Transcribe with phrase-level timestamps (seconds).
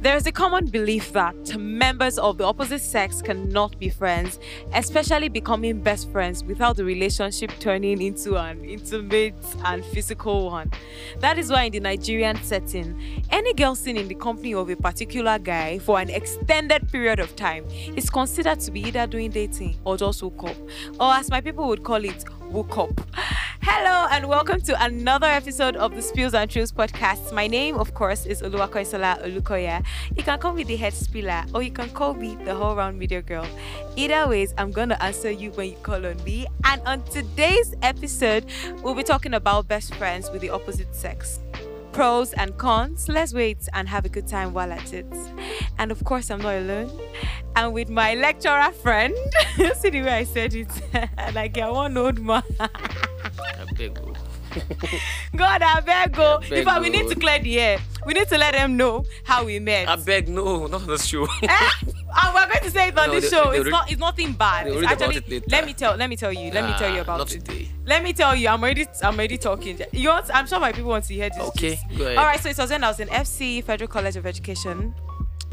[0.00, 4.38] There is a common belief that members of the opposite sex cannot be friends,
[4.72, 10.72] especially becoming best friends without the relationship turning into an intimate and physical one.
[11.18, 14.76] That is why, in the Nigerian setting, any girl seen in the company of a
[14.76, 19.76] particular guy for an extended period of time is considered to be either doing dating
[19.84, 20.56] or just hook up,
[20.98, 22.98] or as my people would call it, woke up.
[23.62, 27.30] Hello and welcome to another episode of the Spills and Thrills podcast.
[27.34, 29.84] My name, of course, is Oluwakanyinsola Olukoya.
[30.16, 32.98] You can call me the head spiller or you can call me the whole round
[32.98, 33.46] media girl.
[33.96, 36.46] Either ways, I'm gonna answer you when you call on me.
[36.64, 38.46] And on today's episode,
[38.82, 41.40] we'll be talking about best friends with the opposite sex
[41.92, 43.08] pros and cons.
[43.08, 45.06] Let's wait and have a good time while at it.
[45.78, 46.90] And of course, I'm not alone.
[47.56, 49.14] I'm with my lecturer friend.
[49.74, 50.68] See the way I said it?
[51.34, 52.42] like I want old man.
[54.52, 55.00] I.
[55.36, 56.36] God, I beg go.
[56.42, 57.78] I beg In fact, we need to clear the air.
[58.06, 59.88] We need to let them know how we met.
[59.88, 61.26] I beg, no, not on the show.
[61.42, 61.70] Eh?
[61.82, 63.50] and we're going to say it on No, show.
[63.50, 63.90] It's not.
[63.90, 64.66] It's nothing bad.
[64.66, 65.42] It's actually.
[65.48, 65.96] Let me tell.
[65.96, 66.50] Let me tell you.
[66.50, 67.44] Let me tell you about not it.
[67.44, 67.68] today.
[67.86, 68.48] Let me tell you.
[68.48, 68.86] I'm already.
[69.02, 69.80] I'm already talking.
[69.92, 70.30] You want?
[70.34, 71.38] I'm sure my people want to hear this.
[71.38, 72.18] Okay, go ahead.
[72.18, 72.40] All right.
[72.40, 74.94] So it was when I was in FC Federal College of Education.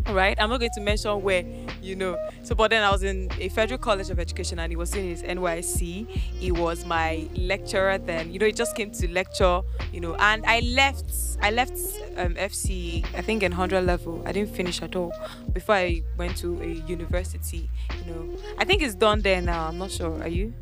[0.09, 0.37] Right.
[0.39, 1.43] I'm not going to mention where.
[1.81, 2.17] You know.
[2.43, 5.05] So, but then I was in a Federal College of Education, and he was in
[5.05, 6.07] his NYSC.
[6.07, 8.31] He was my lecturer then.
[8.31, 9.61] You know, he just came to lecture.
[9.91, 11.11] You know, and I left.
[11.41, 11.77] I left
[12.17, 13.05] um, FC.
[13.15, 14.23] I think in hundred level.
[14.25, 15.11] I didn't finish at all
[15.53, 17.69] before I went to a university.
[18.05, 19.67] You know, I think it's done there now.
[19.67, 20.21] I'm not sure.
[20.21, 20.53] Are you?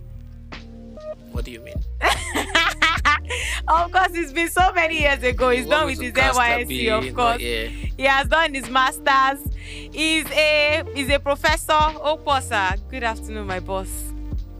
[1.31, 1.83] What do you mean?
[3.67, 5.49] of course, it's been so many years ago.
[5.49, 7.41] He's done with his to cast a NYSC, of course.
[7.41, 7.69] yet.
[7.97, 9.39] He has done his masters.
[9.55, 11.73] He's a he's a professor.
[11.73, 12.75] Oh, sir.
[12.89, 13.89] Good afternoon, my boss.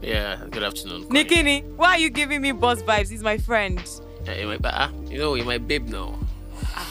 [0.02, 1.04] Yeah, good afternoon.
[1.04, 3.10] Nikini, why are you giving me boss vibes?
[3.10, 3.82] He's my friend.
[4.24, 6.18] Yeah, you might, but, ah, you know, you're my babe now.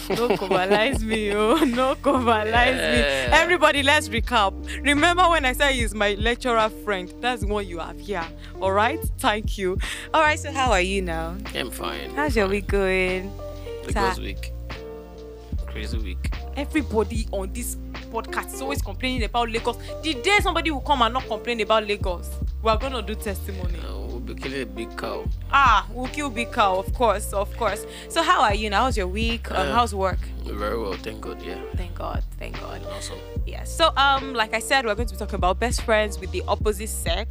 [0.09, 2.99] No coverize me, oh, no coverize me.
[3.33, 4.53] Everybody, let's recap.
[4.83, 7.11] Remember when I said he's my lecturer friend?
[7.21, 8.25] That's what you have here.
[8.61, 9.77] All right, thank you.
[10.13, 11.35] All right, so how are you now?
[11.55, 12.11] I'm fine.
[12.11, 13.31] How's your week going?
[13.85, 14.51] Lagos week.
[15.67, 16.31] Crazy week.
[16.55, 17.75] everybody on this
[18.11, 19.77] podcast is always complaining about Lagos.
[20.03, 22.29] The day somebody will come and not complain about Lagos,
[22.63, 23.79] we are gonna do testimony.
[24.33, 25.25] Killing a big cow.
[25.51, 27.85] Ah, we'll kill big cow, of course, of course.
[28.09, 28.83] So how are you now?
[28.85, 29.51] How's your week?
[29.51, 30.19] Um, Uh, how's work?
[30.45, 31.41] Very well, thank God.
[31.41, 31.61] Yeah.
[31.75, 32.81] Thank God, thank God.
[32.91, 33.19] Awesome.
[33.45, 33.69] Yes.
[33.71, 36.43] So um, like I said, we're going to be talking about best friends with the
[36.47, 37.29] opposite sex,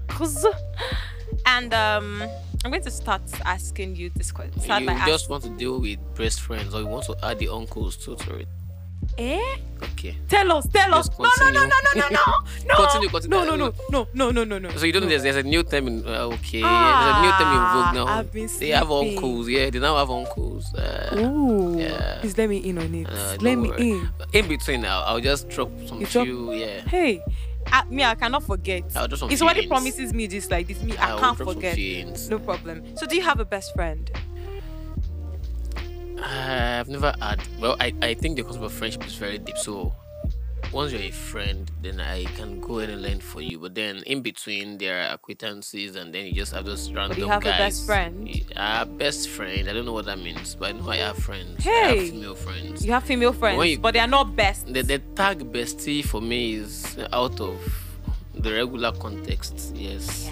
[1.47, 2.23] and um,
[2.65, 4.61] I'm going to start asking you this question.
[4.63, 7.49] You by just want to deal with best friends, or you want to add the
[7.49, 8.49] uncles too to it?
[9.19, 9.57] Eh?
[9.83, 10.17] Okay.
[10.29, 11.09] Tell us, tell us.
[11.19, 12.23] No, no, no, no, no, no, no,
[12.67, 12.75] no.
[12.77, 13.37] Continue, continue.
[13.37, 14.71] No, no, no, no, no, no, no, no.
[14.77, 16.63] So you don't know there's, there's a new term in uh, okay.
[16.63, 18.07] there's a new term in Ah, vogue now.
[18.07, 19.49] I've been they have uncles.
[19.49, 20.73] Yeah, they now have uncles.
[20.75, 21.79] Uh, Ooh.
[21.79, 22.19] Yeah.
[22.21, 23.07] Please let me in on it.
[23.09, 23.91] uh, let me worry.
[23.91, 24.09] in.
[24.33, 26.53] In between now, I'll just drop some You drop- few.
[26.55, 26.81] Yeah.
[26.89, 27.23] Hey,
[27.67, 28.85] I, me, I cannot forget.
[28.97, 29.69] I'll just some somebody feelings.
[29.69, 31.77] promises me this like this, me, I I'll can't forget.
[32.31, 32.97] No problem.
[32.97, 34.11] So, do you have a best friend?
[36.23, 37.41] I've never had.
[37.61, 39.59] Well, I, I think the concept of friendship is very deep.
[39.59, 39.95] So
[40.73, 43.59] once you're a friend, then I can go ahead and learn for you.
[43.59, 47.29] But then in between, there are acquaintances, and then you just have those random you
[47.29, 48.29] have a best friend?
[48.57, 49.69] Uh, best friend.
[49.69, 51.59] I don't know what that means, but I know I have friends.
[51.61, 51.99] I Hey!
[51.99, 52.85] have female friends.
[52.85, 54.67] You have female friends, When you- but they are not best.
[54.73, 57.59] The, the tag bestie for me is out of
[58.35, 59.73] the regular context.
[59.77, 60.31] Yes.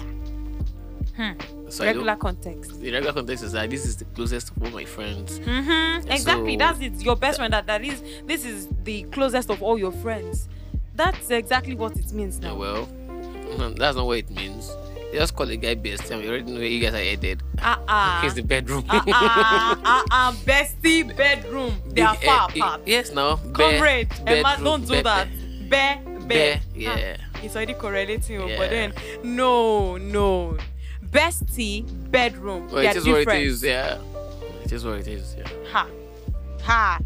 [1.15, 1.33] Hmm.
[1.69, 2.79] So Regular context.
[2.81, 5.39] the regular context is that this is the closest of all my friends.
[5.39, 6.11] Mm-hmm.
[6.11, 6.53] Exactly.
[6.53, 6.93] So- That's it.
[7.01, 7.53] Your best friend.
[7.53, 8.01] That that is.
[8.25, 10.47] This is the closest of all your friends.
[10.95, 12.85] That's exactly what it means Yeah, well,
[13.77, 14.71] that's not what it means.
[15.11, 17.41] You just call a guy bestie, and we already know you guys are headed.
[17.61, 18.21] Uh uh.
[18.23, 18.83] He's the bedroom.
[18.89, 19.75] uh uh.
[19.83, 20.31] Uh uh.
[20.45, 21.75] Bestie bedroom.
[21.89, 22.81] They are far eh, eh, apart.
[22.85, 23.35] Yes, now.
[23.53, 25.27] Comrade, Emma, bedroom, don't do bed- that.
[25.69, 26.27] Bear, bear.
[26.27, 27.17] Bear, yeah.
[27.43, 28.57] It's already correlating, oh, Yeah.
[28.57, 30.57] but then no, no.
[31.13, 32.67] Bestie, bedroom.
[32.69, 33.43] Well, it is what it different.
[33.43, 33.99] is, yeah.
[34.63, 35.47] It is what it is, yeah.
[35.71, 35.87] Ha,
[36.63, 36.99] ha.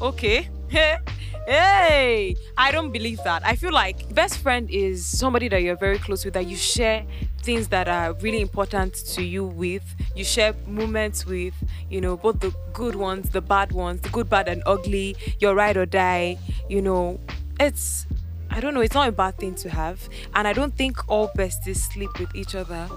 [0.00, 0.48] Okay.
[0.70, 3.44] hey, I don't believe that.
[3.44, 7.04] I feel like best friend is somebody that you're very close with, that you share
[7.42, 9.82] things that are really important to you with.
[10.14, 11.54] You share moments with,
[11.90, 15.16] you know, both the good ones, the bad ones, the good, bad, and ugly.
[15.40, 16.38] Your ride or die.
[16.68, 17.18] You know,
[17.58, 18.06] it's.
[18.48, 18.80] I don't know.
[18.80, 22.34] It's not a bad thing to have, and I don't think all besties sleep with
[22.34, 22.88] each other.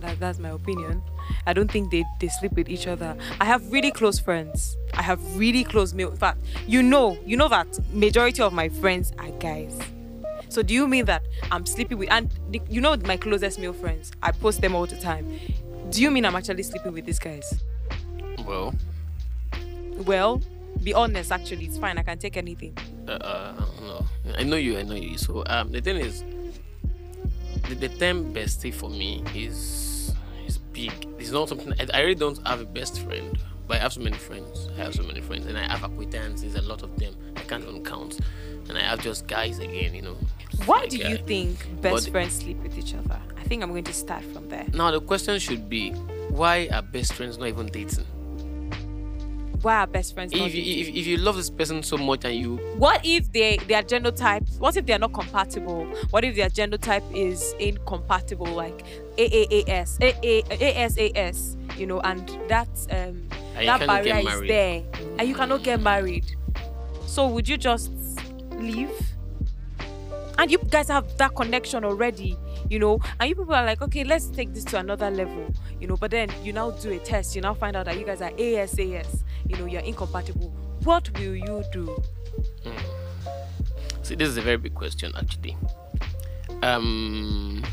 [0.00, 1.02] That, that's my opinion.
[1.46, 3.16] I don't think they, they sleep with each other.
[3.40, 4.76] I have really close friends.
[4.94, 6.10] I have really close male.
[6.10, 9.78] In fact, you know, you know that majority of my friends are guys.
[10.48, 13.72] So do you mean that I'm sleeping with and the- you know my closest male
[13.72, 14.10] friends?
[14.22, 15.38] I post them all the time.
[15.90, 17.62] Do you mean I'm actually sleeping with these guys?
[18.46, 18.74] Well,
[20.06, 20.40] Well,
[20.82, 21.30] be honest.
[21.30, 21.98] Actually, it's fine.
[21.98, 22.76] I can take anything.
[23.06, 24.06] Uh, uh, no,
[24.38, 24.78] I know you.
[24.78, 25.18] I know you.
[25.18, 26.24] So um, the thing is,
[27.68, 29.89] the, the term bestie for me is is
[30.88, 31.08] big.
[31.18, 34.16] It's not something I, really don't have a best friend, but I have so many
[34.16, 34.68] friends.
[34.78, 36.54] I have so many friends, and I have acquaintances.
[36.54, 37.14] A lot of them.
[37.36, 38.18] I can't even count.
[38.68, 39.94] And I have just guys again.
[39.94, 40.16] You know.
[40.66, 43.20] Why Like, do uh, you think best but- friends sleep with each other?
[43.38, 44.66] I think I'm going to start from there.
[44.72, 45.90] Now the question should be,
[46.30, 48.06] why are best friends not even dating?
[49.62, 52.34] Why are best friends If you, if, if you love this person so much and
[52.34, 54.58] you What if they their genotype?
[54.58, 55.84] What if they are not compatible?
[56.10, 58.84] What if their genotype is incompatible, like
[59.16, 64.82] AAAS, AA, you know, and that um And that barrier is there,
[65.18, 66.24] and you cannot get married.
[67.06, 67.90] So would you just
[68.52, 68.90] leave?
[70.38, 72.34] And you guys have that connection already,
[72.70, 75.86] you know, and you people are like, okay, let's take this to another level, you
[75.86, 75.96] know.
[75.96, 78.30] But then you now do a test, you now find out that you guys are
[78.30, 80.52] ASAS, you know, you're incompatible.
[80.84, 82.00] What will you do?
[84.02, 85.56] See, this is a very big question, actually.
[86.62, 87.64] Um,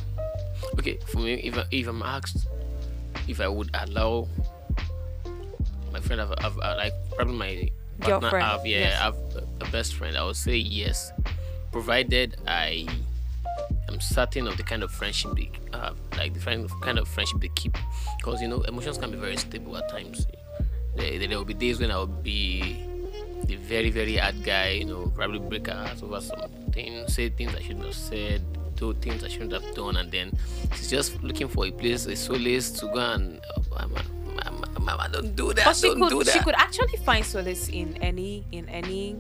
[0.79, 2.47] okay, for me, if I, if I'm asked
[3.27, 4.27] if I would allow
[5.91, 8.99] my friend have uh, like probably my partner Girlfriend, have yeah yes.
[8.99, 11.11] have a, a best friend, I would say yes,
[11.71, 12.87] provided I
[13.89, 17.07] am certain of the kind of friendship they have, like the kind of kind of
[17.07, 17.77] friendship they keep,
[18.17, 20.27] because you know emotions can be very stable at times.
[20.99, 22.83] Eh, there, there will be days when I will be
[23.45, 27.53] the very very hard guy, you know, probably break her heart over something, say things
[27.55, 28.41] I shouldn't have said,
[28.75, 30.31] do things I shouldn't have done, and then
[30.75, 33.39] she's just looking for a place, a solace to go and.
[33.55, 34.01] Oh, mama,
[34.43, 35.65] mama, mama, don't do that.
[35.65, 36.33] But she don't do could that.
[36.33, 39.15] she could actually find solace in any in any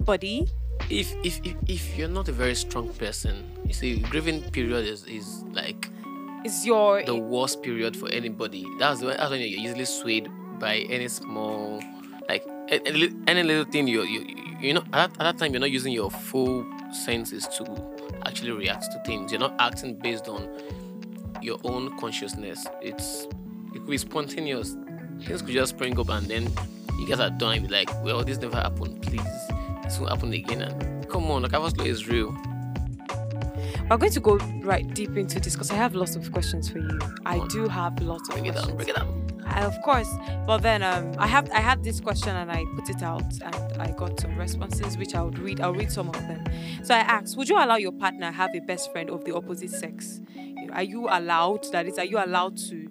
[0.00, 0.48] body.
[0.90, 5.04] if, if if if you're not a very strong person, you see, grieving period is
[5.06, 5.88] is like
[6.44, 8.66] Is your the worst period for anybody.
[8.78, 10.28] That's when, that's when you're easily swayed
[10.62, 11.82] by any small,
[12.28, 13.86] like any little thing.
[13.88, 14.20] You you
[14.60, 16.64] you- know at that, at that time you're not using your full
[17.04, 17.64] senses to
[18.26, 19.32] actually react to things.
[19.32, 20.48] You're not acting based on
[21.42, 22.64] your own consciousness.
[22.80, 23.26] It's
[23.74, 24.76] it could be spontaneous.
[25.26, 26.44] Things could just spring up and then
[26.98, 27.54] you guys are done.
[27.58, 29.02] and be like, well, this never happened.
[29.02, 29.20] Please,
[29.82, 30.62] this won't happen again.
[30.62, 32.30] And come on, like Law is real.
[33.90, 36.78] we're going to go right deep into this because I have lots of questions for
[36.78, 36.98] you.
[37.26, 38.66] I do have lots of it questions.
[38.66, 39.21] down, bring it down.
[39.52, 40.08] I, of course.
[40.46, 43.80] But then um, I have I had this question and I put it out and
[43.80, 45.60] I got some responses which I would read.
[45.60, 46.44] I'll read some of them.
[46.82, 49.70] So I asked, would you allow your partner have a best friend of the opposite
[49.70, 50.20] sex?
[50.34, 51.98] You know, are you allowed that is?
[51.98, 52.88] Are you allowed to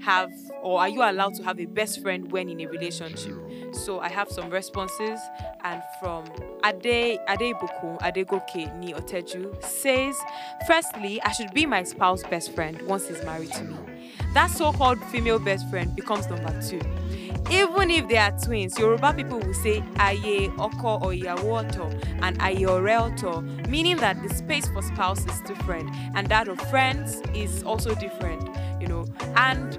[0.00, 0.30] have
[0.62, 3.34] or are you allowed to have a best friend when in a relationship?
[3.74, 5.18] So I have some responses
[5.64, 6.24] and from
[6.64, 10.16] Ade Adebuku Adegoke Ni Oteju says,
[10.66, 13.76] firstly, I should be my spouse's best friend once he's married to me.
[14.36, 16.78] That so-called female best friend becomes number two.
[17.50, 21.88] Even if they are twins, Yoruba people will say aye oko or iyawo oto
[22.20, 23.40] and aye ore oto,
[23.70, 28.46] meaning that the space for spouse is different and that of friends is also different,
[28.78, 29.06] you know.
[29.36, 29.78] And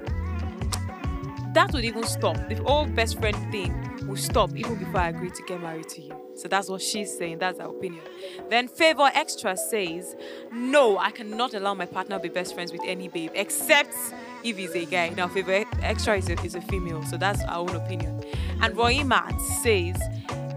[1.54, 2.36] that would even stop.
[2.48, 3.72] The whole best friend thing
[4.08, 6.16] will stop even before I agree to get married to you.
[6.34, 7.38] So that's what she's saying.
[7.38, 8.02] That's her opinion.
[8.50, 10.16] Then Favor Extra says,
[10.52, 13.94] No, I cannot allow my partner to be best friends with any babe except
[14.44, 15.10] if he's a guy.
[15.10, 18.22] Now, Favor Extra is a, is a female, so that's our own opinion.
[18.60, 19.96] And Roy Matt says,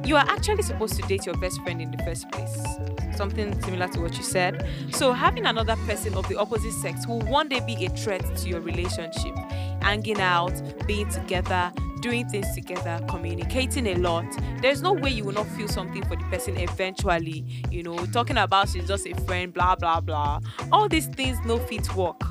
[0.06, 2.64] You are actually supposed to date your best friend in the first place.
[3.16, 4.68] Something similar to what you said.
[4.92, 8.50] So, having another person of the opposite sex will one day be a threat to
[8.50, 9.36] your relationship.
[9.82, 10.54] Hanging out,
[10.88, 14.26] being together, doing things together, communicating a lot.
[14.62, 17.46] There's no way you will not feel something for the person eventually.
[17.70, 20.40] You know, talking about she's just a friend, blah blah blah.
[20.72, 22.22] All these things no fit work.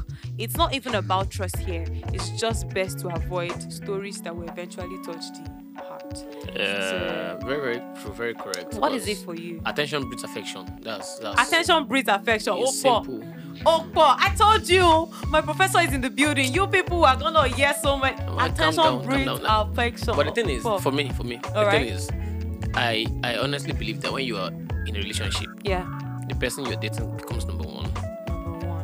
[0.41, 1.85] It's not even about trust here.
[2.15, 6.25] It's just best to avoid stories that will eventually touch the heart.
[6.59, 8.75] Uh, very, very true, very correct.
[8.77, 9.61] What is it for you?
[9.67, 10.65] Attention breeds affection.
[10.81, 12.55] That's that's Attention breeds affection.
[12.55, 12.69] Opo.
[12.69, 13.19] simple.
[13.67, 16.55] Opo, I told you, my professor is in the building.
[16.55, 18.17] You people are gonna hear so much.
[18.21, 20.17] Oh, calm Attention calm breeds down affection.
[20.17, 21.83] But the thing is, for me, for me, the Alright.
[21.83, 22.09] thing is,
[22.73, 24.51] I I honestly believe that when you are
[24.87, 25.85] in a relationship, yeah,
[26.31, 27.59] the person you're dating becomes number one.
[27.59, 27.60] number one.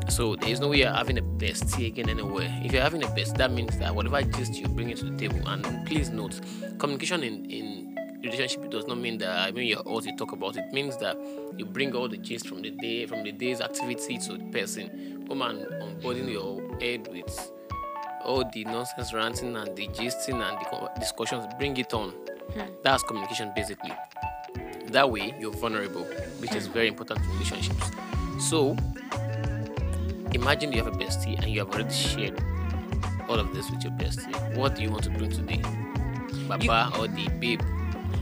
[0.09, 2.49] So there is no way you're having a best again anywhere.
[2.63, 5.17] If you're having a best, that means that whatever gist you bring it to the
[5.17, 6.41] table, and please note,
[6.79, 10.57] communication in in relationship does not mean that I mean you're all you talk about.
[10.57, 11.17] It means that
[11.57, 15.25] you bring all the gist from the day from the day's activity to the person.
[15.29, 17.53] Come and onboarding your head with
[18.25, 21.47] all the nonsense ranting and the gisting and the discussions.
[21.59, 22.11] Bring it on.
[22.11, 22.73] Hmm.
[22.83, 23.93] That's communication basically.
[24.87, 26.05] That way you're vulnerable,
[26.41, 26.73] which is hmm.
[26.73, 27.91] very important in relationships.
[28.39, 28.77] So
[30.37, 32.41] imagine you have a bestie and you have already shared
[33.29, 34.57] all of this with your bestie.
[34.57, 35.61] What do you want to bring today?
[36.49, 37.61] Baba or the babe?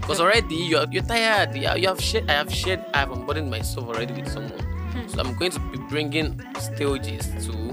[0.01, 1.55] Because already you're you're tired.
[1.55, 2.31] You, you have shared.
[2.31, 2.85] I have shared.
[2.95, 4.61] I have unburdened myself already with someone.
[4.93, 5.09] Hmm.
[5.09, 7.73] So I'm going to be bringing stages to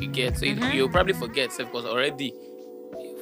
[0.00, 0.38] you get.
[0.38, 0.72] So you, mm-hmm.
[0.72, 2.34] you'll probably forget self because already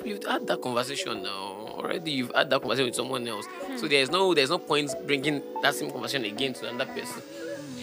[0.05, 1.57] you've, had that conversation now.
[1.79, 3.47] Already you've had that conversation with someone else.
[3.47, 3.77] Hmm.
[3.77, 7.23] So there's no there's no point bringing that same conversation again to another person,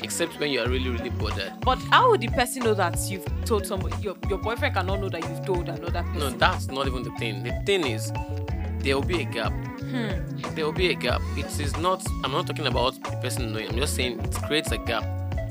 [0.04, 1.54] except when you are really really bothered.
[1.62, 3.96] But how would the person know that you've told somebody?
[4.02, 6.20] Your, your boyfriend cannot know that you've told another person.
[6.20, 7.44] No, that's not even the thing.
[7.44, 8.12] The thing is,
[8.80, 9.52] there will be a gap.
[9.80, 10.56] Hmm.
[10.56, 11.22] There will be a gap.
[11.38, 12.06] It is not.
[12.24, 13.70] I'm not talking about the person knowing.
[13.70, 15.04] I'm just saying it creates a gap.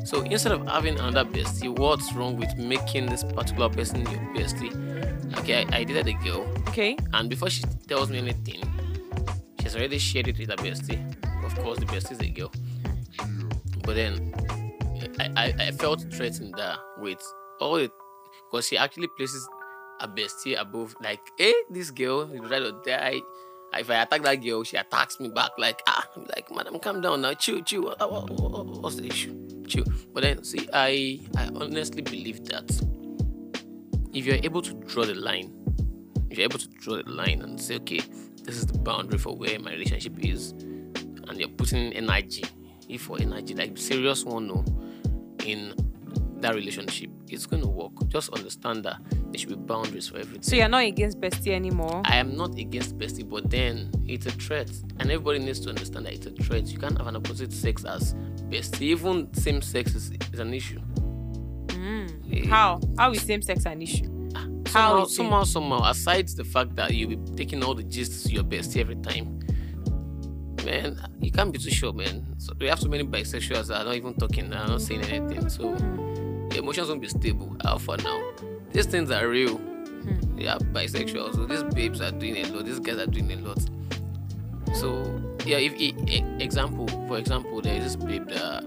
[0.05, 4.73] So instead of having another bestie, what's wrong with making this particular person your bestie?
[5.39, 6.97] Okay, I, I dated a girl, Okay.
[7.15, 8.63] and before she tells me anything,
[9.61, 11.01] she's already shared it with her bestie.
[11.45, 12.53] Of course, the bestie is a girl.
[13.85, 14.33] But then
[15.19, 17.23] I, I, I felt threatened there with
[17.61, 17.93] all it
[18.51, 19.47] because she actually places
[20.01, 23.21] a bestie above like, hey, this girl is die.
[23.77, 27.01] If I attack that girl, she attacks me back like ah, I'm like madam, calm
[27.01, 27.83] down now, chill, chill.
[27.83, 29.65] What, what, what, what's the issue?
[29.67, 29.85] Chill.
[30.13, 32.71] But then see, I I honestly believe that
[34.13, 35.53] if you're able to draw the line,
[36.31, 38.01] if you're able to draw the line and say, okay,
[38.45, 42.45] this is the boundary for where my relationship is, and you're putting in energy,
[42.89, 44.65] if for energy, like serious one, no,
[45.45, 45.75] in
[46.41, 47.93] that relationship, it's going to work.
[48.09, 50.43] Just understand that there should be boundaries for everything.
[50.43, 52.03] So you're not against bestie anymore.
[52.05, 56.07] I am not against bestie, but then it's a threat, and everybody needs to understand
[56.07, 56.67] that it's a threat.
[56.67, 58.15] You can't have an opposite sex as
[58.49, 58.83] bestie.
[58.83, 60.81] Even same sex is, is an issue.
[62.33, 62.81] Eh, How?
[62.99, 64.11] How is same sex an issue?
[64.75, 65.15] somehow, is it?
[65.15, 68.81] somehow, somehow, aside the fact that you'll be taking all the gist to your bestie
[68.81, 69.34] every time,
[70.65, 72.27] man, you can't be too sure, man.
[72.39, 75.49] So we have so many bisexuals that are not even talking, are not saying anything.
[75.49, 75.71] So
[76.53, 77.57] your emotions won't be stable.
[77.65, 78.23] Uh, for now.
[78.73, 79.57] These things are real.
[79.57, 80.37] Hmm.
[80.37, 81.35] They are bisexuals.
[81.35, 82.65] So these babes are doing a lot.
[82.65, 83.59] These guys are doing a lot.
[84.75, 85.95] So yeah, if, e-
[86.41, 88.65] example, for example, there is this babe that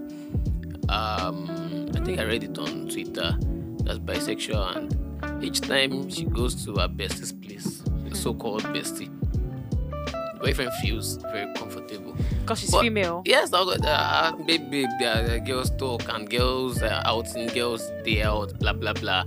[0.88, 3.36] um I think I read it on Twitter
[3.84, 8.14] that's bisexual and each time she goes to her bestie's place, the hmm.
[8.14, 9.10] so-called bestie,
[10.40, 12.14] boyfriend feels very comfortable.
[12.40, 13.22] Because she's But- female.
[13.24, 17.02] Yes, uh, babe, uh, girls talk and girls uh,
[17.36, 19.24] and girls day out, blah blah blah.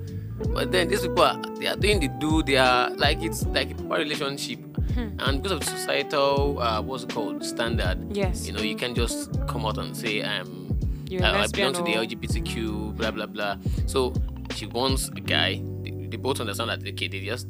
[0.53, 2.41] But then these people are they are doing the do.
[2.43, 4.59] They are like it's like a relationship,
[4.97, 8.47] and because of the societal uh, what's it called standard, Yes.
[8.47, 10.75] you know, you can just come out and say um,
[11.07, 13.57] You're uh, I belong to the LGBTQ, blah blah blah.
[13.85, 14.13] So
[14.55, 15.61] she wants a guy.
[15.83, 17.47] They, they both understand that okay, they just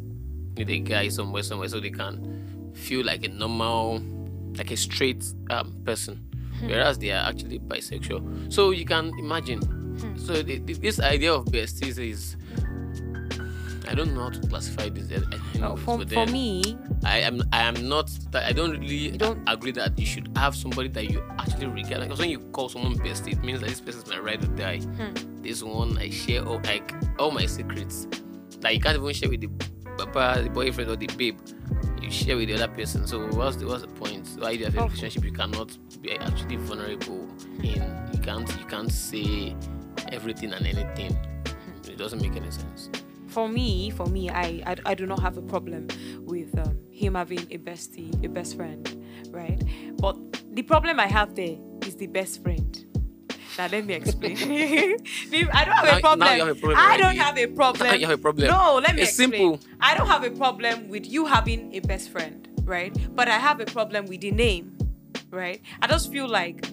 [0.58, 2.31] need a guy somewhere, somewhere, so they can
[2.74, 4.01] feel like a normal,
[4.58, 6.24] like a straight um, person,
[6.63, 8.51] whereas they are actually bisexual.
[8.54, 9.62] So you can imagine.
[10.18, 12.36] So the, the- this idea of besties is.
[13.88, 15.10] I don't know how to classify this.
[15.60, 19.72] No, anyways, for, for me, I am I am not I don't really don't- agree
[19.74, 23.34] that you should have somebody that you actually regard because when you call someone bestie,
[23.34, 24.80] it means that this person is my ride or die.
[24.80, 25.42] Hmm.
[25.42, 28.08] This one I share all like all my secrets
[28.60, 29.50] that you can't even share with the
[29.98, 31.38] papa, the boyfriend or the babe.
[32.12, 33.08] Share with the other person.
[33.08, 34.27] So what's the what's the point?
[34.38, 34.84] Why do you have a Oh.
[34.86, 37.27] relationship you cannot be actually vulnerable
[37.63, 37.82] in?
[38.13, 39.56] You can't you can't say
[40.12, 41.18] everything and anything.
[41.88, 42.89] It doesn't make any sense.
[43.27, 45.88] for me, for me, I, I, I do not have a problem
[46.25, 48.86] with um, him having a bestie, a best friend,
[49.32, 49.62] right?
[49.98, 50.18] But
[50.53, 51.56] the problem I have there
[51.88, 52.61] is the best friend.
[53.58, 54.38] Now let me explain.
[55.53, 56.20] I don't have Now- a problem.
[56.20, 57.20] now you have a problem I don't already.
[57.20, 57.88] have a problem.
[57.88, 58.48] Now you have a problem.
[58.48, 59.31] No, let me It's explain.
[59.31, 59.60] simple.
[59.79, 62.96] I don't have a problem with you having a best friend, right?
[63.15, 64.77] But I have a problem with the name,
[65.29, 65.62] right?
[65.81, 66.65] I just feel like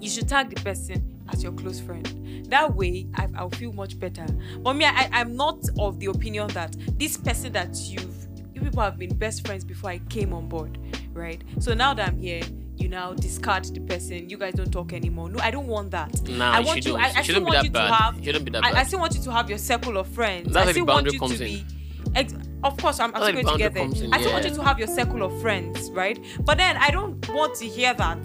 [0.00, 2.06] you should tag the person as your close friend.
[2.50, 4.26] That way, I, I'll feel much better.
[4.60, 8.14] But me, I, I'm not of the opinion that this person that you've,
[8.54, 10.78] you people have been best friends before I came on board,
[11.12, 11.42] right?
[11.58, 12.42] So now that I'm here,
[12.76, 14.28] you now discard the person.
[14.28, 15.28] You guys don't talk anymore.
[15.30, 16.28] No, I don't want that.
[16.28, 16.82] Nah, I want you.
[16.92, 17.16] shouldn't.
[17.16, 17.88] I, I still want that you bad.
[17.88, 18.24] to have.
[18.24, 20.52] Shouldn't be that I, I still want you to have your circle of friends.
[20.52, 21.50] That's I still want boundary you comes to in.
[21.50, 21.66] be.
[22.14, 23.84] Ex- of course, I'm, I'm still going to get there.
[24.12, 26.18] I still want you to have your circle of friends, right?
[26.40, 28.18] But then I don't want to hear that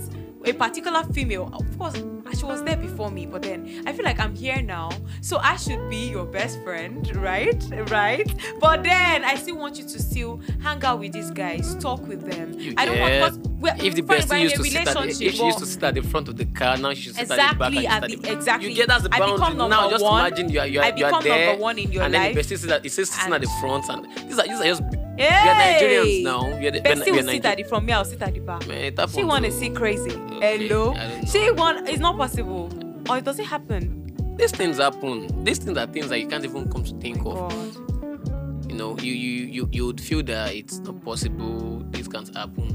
[0.46, 1.96] a particular female, of course,
[2.38, 4.90] she was there before me, but then I feel like I'm here now,
[5.22, 7.62] so I should be your best friend, right?
[7.90, 8.34] Right?
[8.60, 12.22] But then I still want you to still hang out with these guys, talk with
[12.30, 12.54] them.
[12.58, 14.88] You I don't want get- because if the fine, we're bestie in used to sit
[14.88, 17.16] at the, if she used to sit at the front of the car, now she's
[17.16, 17.72] sit at the back.
[17.74, 18.70] Exactly, and at the- exactly.
[18.70, 19.68] You get that's the I become boundary.
[19.70, 20.26] Now just one.
[20.26, 22.14] imagine you are you are, I you are become there, number one in your and
[22.14, 22.34] then life.
[22.36, 24.64] the bestie sits at, it says sitting at the front, and these are these are
[24.64, 24.84] just
[25.18, 26.58] we are Nigerians now.
[26.58, 28.68] We are the, we will sit at the front, me I'll sit at the back.
[28.68, 29.60] Man, happens, She want to oh.
[29.60, 30.12] see crazy.
[30.12, 30.94] Okay, Hello.
[30.94, 31.30] I don't know.
[31.30, 31.90] She want.
[31.90, 32.70] It's not possible.
[33.10, 34.36] Or it does it happen?
[34.38, 35.44] These things happen.
[35.44, 37.50] These things are things that you can't even come to think of.
[37.50, 37.76] God.
[38.70, 42.72] you know you you you you would feel that it's not possible this can't happen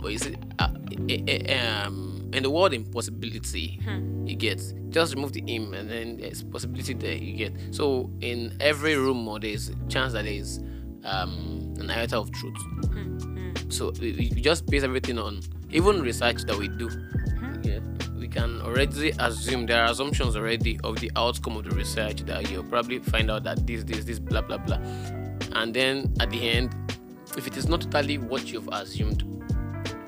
[0.00, 0.68] but you see, uh,
[1.08, 3.78] eh, um, in the word impossibility,
[4.24, 7.52] you get just remove the im and then there's possibility that you get.
[7.70, 10.60] So in every rumor, there's a chance that there's
[11.04, 12.54] um, an iota of truth.
[12.54, 13.70] Mm-hmm.
[13.70, 16.88] So we, we just base everything on even research that we do.
[16.88, 17.62] Mm-hmm.
[17.62, 17.78] Yeah,
[18.18, 22.50] we can already assume there are assumptions already of the outcome of the research that
[22.50, 24.78] you'll probably find out that this, this, this, blah, blah, blah.
[25.52, 26.74] And then at the end,
[27.36, 29.24] if it is not totally what you've assumed,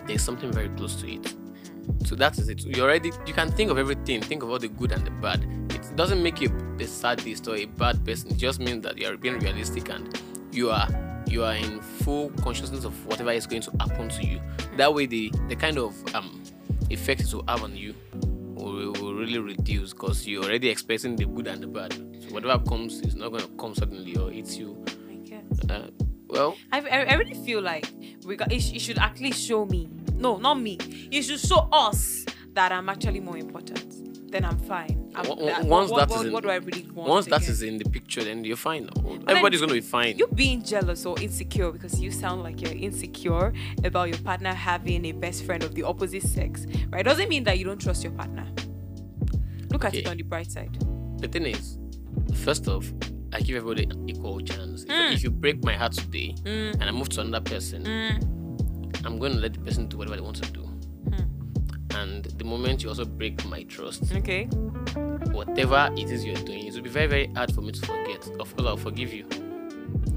[0.07, 1.23] there's something very close to it.
[1.23, 2.05] Mm-hmm.
[2.05, 2.65] So that is it.
[2.65, 5.45] You already you can think of everything, think of all the good and the bad.
[5.71, 6.51] It doesn't make you
[6.81, 8.31] a sadist or a bad person.
[8.31, 10.19] It just means that you are being realistic and
[10.53, 10.89] you are
[11.33, 14.41] you are in full consciousness of whatever is going to happen to you.
[14.77, 16.43] That way the the kind of um
[16.91, 21.25] effect it will have on you will, will really reduce because you're already expecting the
[21.25, 21.93] good and the bad.
[22.21, 24.85] So whatever comes is not gonna come suddenly or hit you.
[25.11, 25.71] I guess.
[25.71, 25.89] Uh,
[26.29, 27.93] well, I, I, I really feel like
[28.25, 29.91] we got, it, it should actually show me.
[30.15, 30.79] No, not me.
[31.11, 32.25] It should show us
[32.55, 34.31] that I'm actually more important.
[34.31, 35.02] Then I'm fine.
[35.15, 37.09] I'm, o- o- that- once what, that is what, in- what do I really want?
[37.09, 38.89] once that is in the picture, then you're fine.
[38.95, 40.17] then Everybody's gonna be fine.
[40.19, 43.53] You're being jealous or insecure because you sound like you're insecure
[43.85, 47.05] about your partner having a best friend of the opposite sex, right?
[47.05, 48.47] Doesn't mean that you don't trust your partner.
[49.71, 50.77] Look at it on the bright side.
[51.21, 51.79] The thing is,
[52.35, 52.93] first off,
[53.33, 54.83] I give everybody an equal chance.
[54.85, 55.13] If, Mm.
[55.15, 59.19] if you break my heart today Mm, and I move to another person, mm, I'm
[59.19, 60.69] going to let the person do whatever they want to do.
[61.97, 64.45] And the moment you also break my trust, okay.
[65.31, 68.29] whatever it is you're doing, it will be very, very hard for me to forget.
[68.41, 69.27] Of course, I'll forgive you.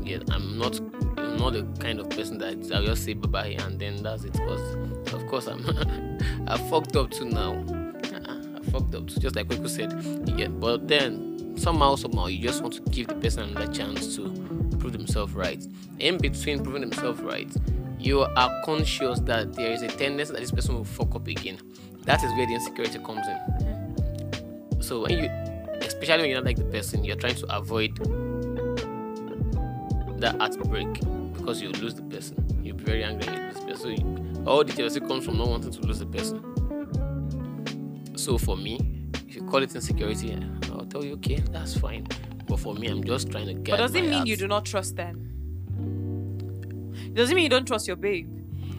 [0.04, 0.80] Yeah, I'm not,
[1.18, 4.24] I'm not the kind of person that I'll just say bye bye and then that's
[4.24, 4.34] it.
[4.34, 5.66] Because of course I'm,
[6.48, 7.54] I fucked up too now.
[7.54, 10.40] Uh-uh, I fucked up too, just like Kweku said.
[10.40, 14.30] Yeah, but then somehow, somehow, you just want to give the person another chance to
[14.80, 15.66] prove themselves right.
[16.00, 17.52] In between proving themselves right,
[18.06, 21.58] you are conscious that there is a tendency that this person will fuck up again.
[22.04, 24.82] That is where the insecurity comes in.
[24.82, 25.30] So when you,
[25.82, 27.98] especially when you're not like the person, you're trying to avoid
[30.20, 31.00] that heartbreak
[31.34, 32.38] because you lose the person.
[32.64, 34.36] You'll be very angry and you lose the person.
[34.46, 36.44] So all the jealousy comes from not wanting to lose the person.
[38.16, 38.80] So for me,
[39.28, 40.38] if you call it insecurity,
[40.72, 42.08] I'll tell you, okay, that's fine.
[42.48, 43.72] But for me, I'm just trying to get.
[43.72, 45.35] But does it mean you do not trust them?
[47.16, 48.30] Does it mean you don't trust your babe?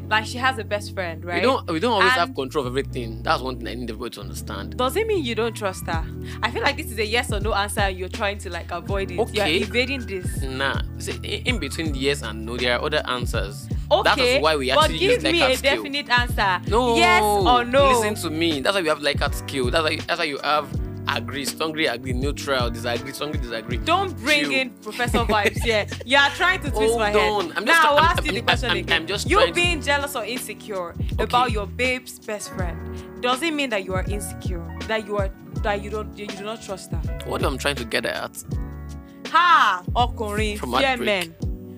[0.09, 1.37] Like she has a best friend, right?
[1.37, 1.68] We don't.
[1.68, 3.22] We don't always have control of everything.
[3.25, 4.77] That's one thing I need everybody to understand.
[4.77, 6.05] Does it mean you don't trust her?
[6.44, 7.81] I feel like this is a yes or no answer.
[7.81, 9.18] and You're trying to like avoid it.
[9.18, 9.59] Okay.
[9.59, 10.42] You're evading this.
[10.42, 13.66] Nah, see, in between yes and no, there are other answers.
[13.90, 14.03] Okay.
[14.05, 16.61] That is why we but give use me a a definite answer.
[16.70, 16.94] No.
[16.96, 17.99] Yes or no.
[17.99, 18.61] Listen to me.
[18.61, 19.70] That's why you have like at skill.
[19.72, 20.68] That's why that's why you have
[21.09, 23.77] agree, strongly agree, neutral, disagree, strongly disagree.
[23.79, 24.53] Don't bring Chill.
[24.53, 25.87] in Professor vibes here.
[26.05, 27.49] You are trying to twist Hold my on.
[27.49, 27.57] head.
[27.59, 29.03] I'm just now I'll I'm- ask you the question I'm- again.
[29.03, 33.55] I'm just you trying to- being jealous or insecure about your babe's best friend doesn't
[33.57, 34.64] mean that you are insecure?
[34.88, 35.31] That you are
[35.62, 36.99] that you don't you do not trust her?
[37.27, 38.45] What I'm trying to get at.
[39.33, 39.83] Ha!
[39.95, 41.35] From fear men.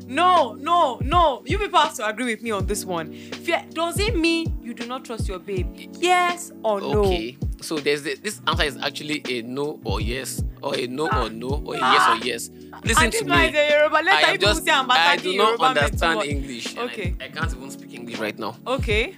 [0.06, 1.42] No, no, no.
[1.46, 3.12] You people have to agree with me on this one.
[3.12, 5.66] Fear, does it mean you do not trust your babe?
[5.98, 7.04] Yes or no?
[7.58, 7.64] Okay.
[7.66, 11.24] So there's the, this answer is actually a no or yes, or a no Ah.
[11.24, 11.92] or no, or a Ah.
[11.92, 12.50] yes or yes.
[12.84, 13.30] Listen and to me.
[13.30, 13.88] one is a
[14.28, 16.22] I just I do not understand.
[16.24, 16.70] English.
[16.70, 17.14] and I- Okay.
[17.20, 18.56] I, can't even speak English right now.
[18.66, 19.14] Okay.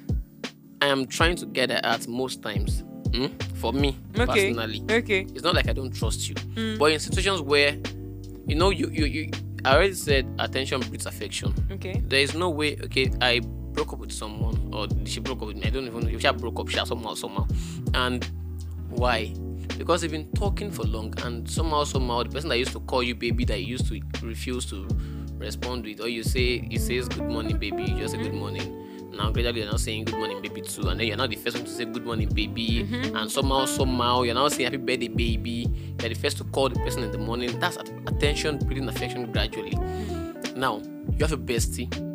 [0.83, 2.83] I am trying to get at most times.
[3.15, 3.27] hmm,
[3.57, 4.27] For me Okay.
[4.55, 4.83] personally.
[4.91, 5.21] Okay.
[5.35, 6.35] It's not like I don't trust you.
[6.35, 6.79] Mm.
[6.79, 7.77] But in situations where
[8.47, 9.31] you know you you, you
[9.65, 11.53] I already said attention breeds affection.
[11.73, 12.01] Okay.
[12.07, 13.41] There is no way, okay, I
[13.73, 15.67] broke up with someone or she broke up with me.
[15.67, 17.47] I don't even know if she broke up, she somehow, somehow.
[17.95, 18.29] And
[18.89, 19.35] why?
[19.79, 23.03] Because they've been talking for long and somehow, somehow the person that used to call
[23.03, 24.87] you baby that you used to refuse to
[25.39, 28.77] respond with, or you say he says good morning, baby, you just say good morning.
[29.13, 31.57] Now gradually you're now saying good morning, baby too, and then you're not the first
[31.57, 33.17] one to say good morning, baby, mm-hmm.
[33.17, 35.67] and somehow, somehow you're now saying happy birthday, baby.
[36.01, 37.59] You're the first to call the person in the morning.
[37.59, 39.73] That's attention, breeding affection gradually.
[39.73, 40.59] Mm-hmm.
[40.59, 42.10] Now you have a bestie.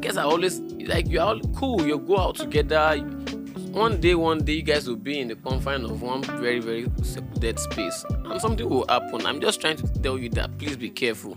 [0.00, 1.86] You guys are always like you're all cool.
[1.86, 2.96] You go out together.
[3.70, 6.86] One day, one day, you guys will be in the confine of one very, very
[7.38, 9.26] dead space, and something will happen.
[9.26, 11.36] I'm just trying to tell you that please be careful.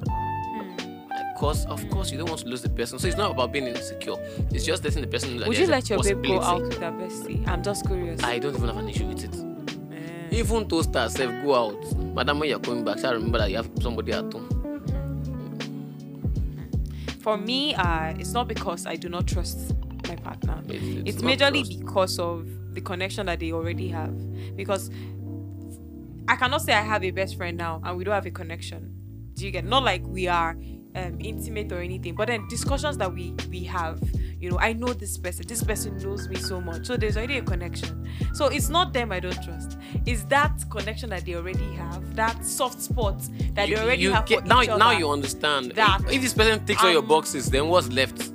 [1.33, 2.99] Because of course you don't want to lose the person.
[2.99, 4.15] So it's not about being insecure.
[4.53, 6.91] It's just letting the person know Would you let your babe go out with her
[6.91, 7.45] bestie?
[7.45, 8.23] I'm just curious.
[8.23, 9.35] I don't even have an issue with it.
[9.93, 10.37] Eh.
[10.37, 11.95] Even toasters self go out.
[12.15, 14.62] Madam, when you're coming back, shall remember that you have somebody at home.
[17.23, 19.73] For me, uh, it's not because I do not trust
[20.09, 20.61] my partner.
[20.67, 21.79] It's, It's, not majorly trust.
[21.79, 24.13] because of the connection that they already have.
[24.57, 24.91] Because
[26.27, 28.93] I cannot say I have a best friend now and we don't have a connection.
[29.35, 29.63] Do you get?
[29.63, 30.57] Not like we are
[30.95, 33.99] um, intimate or anything, but then discussions that we we have,
[34.43, 35.47] You know, I know this person.
[35.47, 36.85] This person knows me so much.
[36.85, 38.05] So there's already a connection.
[38.33, 39.77] So it's not them I don't trust.
[40.05, 43.21] It's that connection that they already have, that soft spot
[43.53, 46.65] that you, they already you have get now now you understand that, if this person
[46.65, 48.31] ticks all your um, boxes then what's left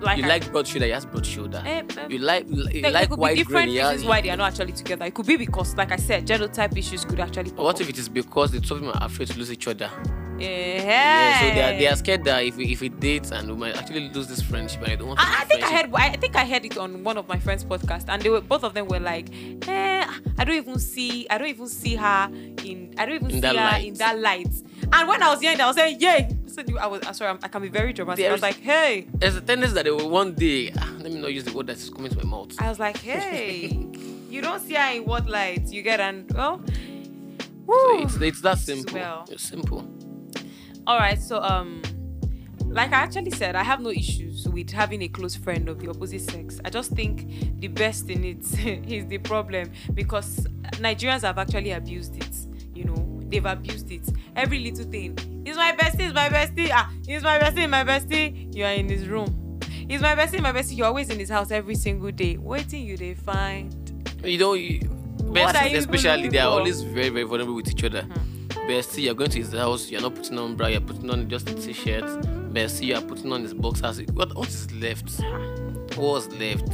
[0.00, 2.64] like you I- like broad shoulder he has broad shoulder Eh, eh, you like you
[2.64, 5.06] there, there like be white different grain reasons why they are not actually together.
[5.06, 7.50] It could be because, like I said, genotype issues could actually.
[7.50, 7.80] pop what up.
[7.80, 9.90] if it is because the two of them are afraid to lose each other
[10.38, 13.48] Eh, yeah so they are, they are scared that if we if we date and
[13.50, 15.70] we might actually lose this friendship and I don't want to I, I think I
[15.76, 18.40] heard I think I heard it on one of my friends' podcast, and they were
[18.42, 19.28] both of them were like,
[19.66, 20.06] eh,
[20.38, 22.30] I don't even see I don't even see her
[22.64, 23.86] in I don't even In see her light.
[23.86, 24.52] in that light.
[24.92, 26.28] And when I was hearing that, I was saying, yay.
[26.46, 28.26] So I was I'm sorry, I can be very dramatic.
[28.26, 29.06] I was like, hey.
[29.14, 31.66] there's a tendency that they will one day ah, let me not use the word
[31.68, 33.68] that is coming to my mouth I was like, hey,
[34.30, 36.72] you don't see her in what light you get, and well, so
[37.66, 38.02] woo.
[38.02, 39.24] it's, it's that simple Well.
[39.30, 39.86] it's simple
[40.86, 41.82] All right, so um,
[42.66, 45.88] like I actually said, I have no issues with having a close friend of the
[45.90, 46.60] opposite sex.
[46.64, 48.44] I just think the best in it
[48.88, 52.36] is the problem because Nigerians have actually abused it.
[52.72, 54.08] You know, they've abused it.
[54.36, 55.18] Every little thing.
[55.44, 56.02] He's my bestie.
[56.02, 56.70] He's my bestie.
[56.72, 57.68] Ah, he's my bestie.
[57.68, 58.54] My bestie.
[58.54, 59.58] You are in his room.
[59.88, 60.40] He's my bestie.
[60.40, 60.76] My bestie.
[60.76, 62.36] You're always in his house every single day.
[62.36, 63.74] Waiting you they find.
[64.24, 64.80] you know you,
[65.18, 68.06] besties especially they are always very very vulnerable with each other
[68.68, 71.48] bestie you're going to his house you're not putting on bra you're putting on just
[71.48, 72.04] a t-shirt
[72.56, 74.00] bestie you're putting on his boxers.
[74.12, 75.20] What what is left?
[75.96, 76.72] What's left?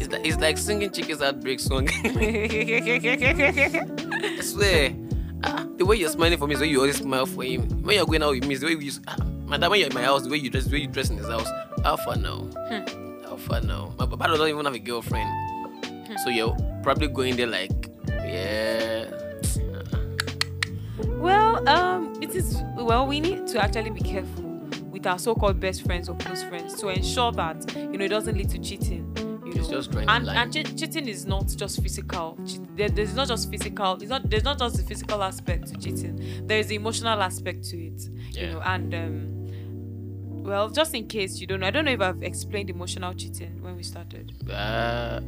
[0.00, 1.88] It's like, it's like singing chicken's heartbreak song.
[2.04, 2.04] I
[4.40, 4.94] swear.
[5.42, 7.62] Ah, the way you're smiling for me is the way you always smile for him.
[7.82, 9.94] When you're going out with me is the way you ah, madam when you're in
[9.94, 11.48] my house the way you dress the way you dress in his house.
[11.82, 12.48] How far now?
[13.24, 13.92] How far now?
[13.98, 15.28] My papa doesn't even have a girlfriend.
[16.24, 18.69] So you're probably going there like yeah
[21.20, 23.06] Well, um, it is well.
[23.06, 24.44] We need to actually be careful
[24.90, 28.36] with our so-called best friends or close friends to ensure that you know it doesn't
[28.36, 29.12] lead to cheating.
[29.44, 32.38] You It's know, just and and che- cheating is not just physical.
[32.46, 33.94] Che- there, there's not just physical.
[33.94, 34.28] It's not.
[34.30, 36.46] There's not just the physical aspect to cheating.
[36.46, 38.00] There is the emotional aspect to it.
[38.32, 38.52] You Yeah.
[38.54, 39.39] know, and um,
[40.42, 43.62] well, just in case you don't know, I don't know if I've explained emotional cheating
[43.62, 44.32] when we started.
[44.50, 45.20] uh,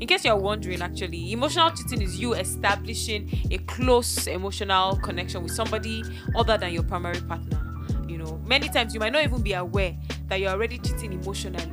[0.00, 5.52] In case you're wondering, actually, emotional cheating is you establishing a close emotional connection with
[5.52, 6.02] somebody
[6.36, 7.60] other than your primary partner.
[8.08, 9.96] You know, many times you might not even be aware
[10.28, 11.72] that you're already cheating emotionally.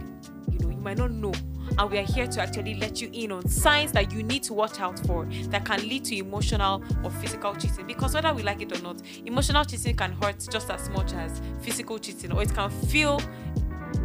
[0.86, 1.34] You know, you might not know.
[1.78, 4.54] And we are here to actually let you in on signs that you need to
[4.54, 7.88] watch out for that can lead to emotional or physical cheating.
[7.88, 11.42] Because whether we like it or not, emotional cheating can hurt just as much as
[11.62, 13.20] physical cheating, or it can feel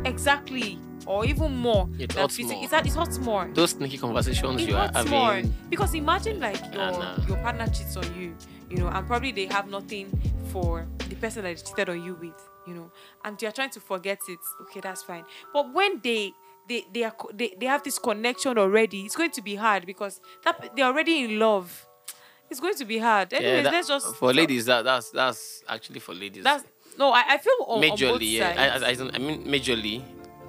[0.05, 2.63] exactly or even more It than hurts physi- more.
[2.63, 6.39] It's, that- it hurts more those sneaky conversations it you are having more because imagine
[6.41, 6.93] like your
[7.27, 8.35] your partner cheats on you
[8.71, 10.11] you know and probably they have nothing
[10.53, 12.35] for the person that they cheated on you with
[12.67, 12.91] you know
[13.25, 16.31] and you're trying to forget it okay that's fine but when they
[16.69, 19.03] they they are they, they have this connection already.
[19.03, 21.87] It's going to be hard because that they're already in love.
[22.51, 23.33] It's going to be hard.
[23.33, 26.45] Anyways yeah, that- let's just for ladies that that's that's actually for ladies.
[26.45, 26.65] That's
[26.99, 28.55] no i, I feel on, on majorly yeah.
[28.73, 29.01] sides.
[29.01, 30.03] I, I, I, mean majorly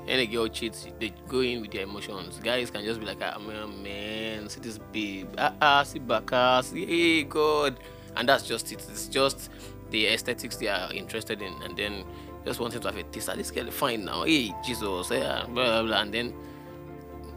[0.05, 2.39] when a girl cheats they go in with their emotions.
[2.39, 5.27] Guys can just be like ah man, man see this babe.
[5.37, 7.79] Ah ah see baka see hey god.
[8.15, 8.85] And that's just it.
[8.89, 9.49] It's just
[9.91, 11.53] the aesthetics they are interested in.
[11.63, 12.03] And then
[12.45, 15.83] just wanting to have a taste this girl fine now hey jesus yeah blah blah
[15.83, 16.33] blah and then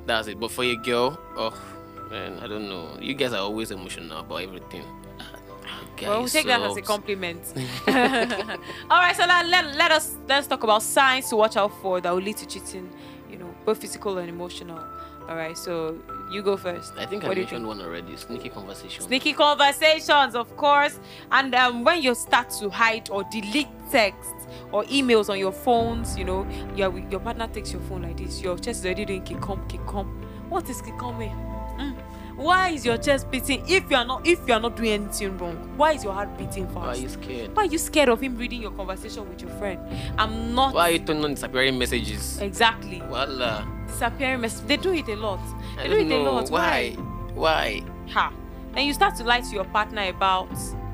[0.06, 1.54] that's it but for a girl oh
[2.10, 4.84] man i don't know you guys are always emotional about everything
[6.00, 7.40] well, we'll take that as a compliment.
[7.86, 12.00] All right, so now let, let us let's talk about signs to watch out for
[12.00, 12.90] that will lead to cheating.
[13.30, 14.78] You know, both physical and emotional.
[15.28, 16.94] All right, so you go first.
[16.98, 18.16] I think I What you mentioned one already.
[18.16, 19.06] Sneaky conversations.
[19.06, 20.98] Sneaky conversations, of course,
[21.30, 26.16] and um, when you start to hide or delete texts or emails on your phones,
[26.18, 28.40] you know, your your partner takes your phone like this.
[28.42, 30.06] Your chest is already doing kikom kikom.
[30.48, 31.30] What is kikomi?
[31.78, 31.94] Mm.
[32.36, 33.62] Why is your chest beating?
[33.68, 36.36] If you are not if you are not doing anything wrong, why is your heart
[36.38, 36.76] beating fast?
[36.76, 37.56] Why are you scared?
[37.56, 39.78] Why are you scared of him reading your conversation with your friend?
[40.18, 42.38] I'm not Why are you turning on disappearing messages?
[42.40, 43.66] exactly Voila.
[43.92, 44.60] Disappearing mess.
[44.60, 45.40] They do it a lot.
[45.78, 46.32] I They do don't it a know.
[46.34, 46.50] lot.
[46.50, 46.90] Why?
[47.34, 47.82] Why?
[48.10, 48.32] Ha.
[48.74, 50.48] Then you start to lie to your partner about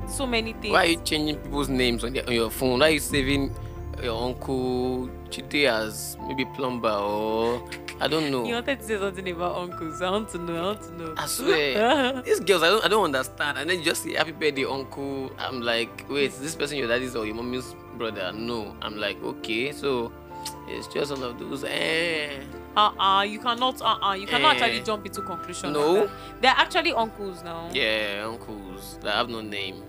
[0.07, 0.73] so many things.
[0.73, 2.79] Why are you changing people's names on, their, on your phone?
[2.79, 3.55] Why are you saving
[4.03, 7.61] your uncle Chide as maybe plumber or
[8.01, 8.45] I don't know.
[8.45, 10.01] You wanted to say something about uncles.
[10.01, 10.55] I want to know.
[10.55, 11.13] I want to know.
[11.17, 12.21] I swear.
[12.25, 13.57] These girls, I don't, I don't understand.
[13.57, 15.29] And then you just say happy birthday, uncle.
[15.37, 18.31] I'm like, wait, is this person your daddy's or your mommy's brother?
[18.31, 18.73] No.
[18.81, 20.13] I'm like, okay, so
[20.67, 21.63] it's just one of those.
[21.63, 22.39] Eh.
[22.77, 23.81] uh-uh, you cannot.
[23.81, 24.59] Uh-uh, you cannot Eh.
[24.65, 25.73] actually jump into conclusion.
[25.73, 25.93] No.
[25.93, 26.09] Like.
[26.41, 27.69] They're actually uncles now.
[27.73, 29.83] Yeah, uncles that have no name.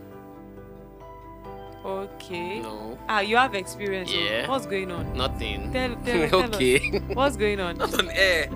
[1.85, 2.61] Okay.
[2.61, 4.11] No, Ah, you have experience.
[4.13, 4.19] oh.
[4.19, 4.49] Yeah.
[4.49, 5.17] What's going on?
[5.17, 5.73] nothing.
[5.73, 6.77] Tell, tell, tell okay.
[6.97, 7.03] us.
[7.17, 7.79] What's going on?
[7.79, 8.51] Not on air.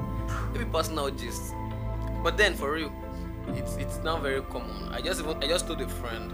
[0.53, 1.55] Maybe personal gist.
[2.23, 2.93] But then for real,
[3.49, 4.93] it's it's now very common.
[4.93, 6.33] I just even I just told a friend.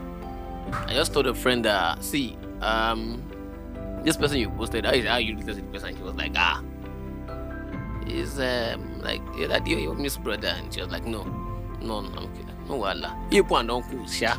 [0.86, 3.22] I just told a friend that see, um
[4.04, 5.96] this person you posted, how, is- how you look at the person?
[5.96, 6.62] She was like, ah.
[8.06, 11.22] Is um like yeah, that your, your miss brother and she was like, No,
[11.80, 12.44] no, no, okay.
[12.68, 13.16] No wala.
[13.30, 14.36] You put an uncle, sha.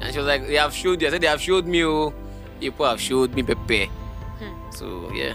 [0.00, 1.08] And she was like, They have showed you.
[1.08, 2.14] I said they have showed me oh.
[2.58, 3.90] People have showed me Pepe.
[4.70, 5.34] So yeah.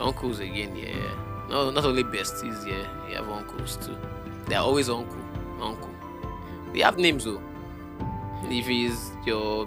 [0.00, 0.94] Uncles again, yeah.
[1.50, 2.86] No, not only besties, yeah.
[3.10, 3.98] You have uncles too.
[4.46, 5.18] They are always uncle,
[5.60, 5.90] uncle.
[6.72, 7.42] They have names though.
[8.44, 9.66] If he's your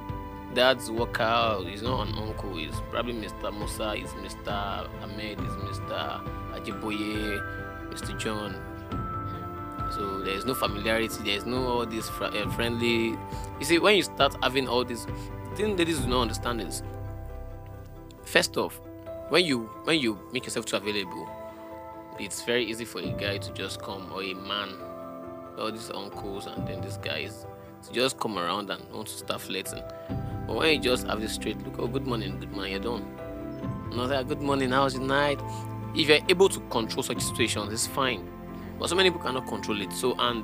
[0.54, 2.56] dad's worker, he's not an uncle.
[2.56, 3.56] He's probably Mr.
[3.58, 3.96] Musa.
[3.96, 4.88] He's Mr.
[5.02, 5.40] Ahmed.
[5.40, 6.24] He's Mr.
[6.54, 8.18] Ajiboye, Mr.
[8.20, 8.56] John.
[9.96, 11.24] So there's no familiarity.
[11.24, 13.18] There's no all this fr- uh, friendly.
[13.60, 15.06] You see, when you start having all this,
[15.56, 16.82] thing ladies do not understand is,
[18.24, 18.82] first off,
[19.30, 21.30] when you when you make yourself too available,
[22.20, 24.70] it's very easy for a guy to just come or a man,
[25.60, 27.46] all these uncles and then these guys
[27.86, 29.84] to just come around and want to start flirting.
[30.48, 33.06] But when you just have this straight look, oh good morning, good morning, you're done.
[33.92, 35.40] Another good morning, how's your night?
[35.96, 38.30] If you're able to control such situations, it's fine.
[38.80, 39.94] But so many people cannot control it.
[39.94, 40.44] So and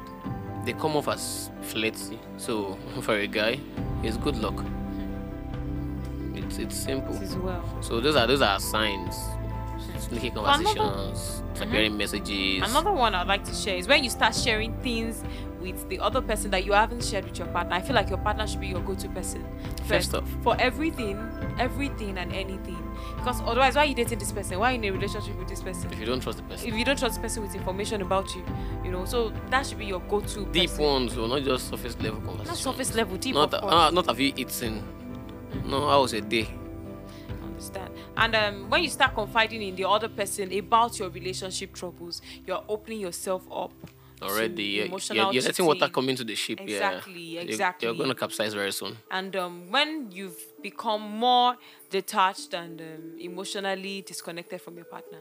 [0.65, 2.19] they come off as flirty.
[2.38, 3.59] So for a guy,
[4.03, 4.63] it's good luck.
[6.33, 7.13] It's it's simple.
[7.41, 7.63] Well.
[7.81, 9.15] So those are those are signs.
[9.97, 11.97] Sneaky another- conversations, disappearing mm-hmm.
[11.97, 12.69] messages.
[12.69, 15.23] Another one I'd like to share is when you start sharing things
[15.62, 17.76] with the other person that you haven't shared with your partner.
[17.76, 19.45] I feel like your partner should be your go-to person
[19.86, 20.30] First off.
[20.41, 21.17] for everything,
[21.60, 22.78] everything and anything.
[23.17, 24.60] Because otherwise, why are you dating this person?
[24.60, 25.91] Why are you in a relationship with this person?
[25.91, 26.67] if you don't trust the person.
[26.67, 28.43] If you don't trust the person with information about you,
[28.84, 30.45] you know, so that should be your go-to.
[30.45, 30.84] Deep person.
[30.86, 32.48] ones, or not just surface level conversations.
[32.48, 33.36] Not surface level, deep.
[33.36, 33.63] Not, course.
[33.63, 34.84] uh, not have you eaten.
[35.65, 36.48] No, how was your day?
[37.60, 42.22] understand and um, when you start confiding in the other person about your relationship troubles
[42.45, 43.74] you're opening yourself up
[44.21, 46.60] Already, you're, emotional you're, you're letting water come into the ship.
[46.62, 47.41] Exactly, yeah.
[47.41, 47.88] You're- exactly.
[47.88, 48.97] You're, going to capsize very soon.
[49.12, 51.55] and um, when you've become more
[51.89, 55.19] detached and um, emotionally disconnected from your partner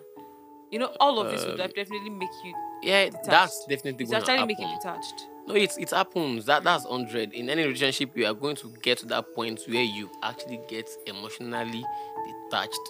[0.70, 3.26] you know all of this would Uh, definitely make you Yeah, detached.
[3.30, 4.46] that's definitely it's going to actually happen.
[4.48, 6.44] make you detached No, it, it happens.
[6.44, 7.32] That that's hundred.
[7.32, 10.86] In any relationship, you are going to get to that point where you actually get
[11.06, 11.82] emotionally
[12.50, 12.84] detached.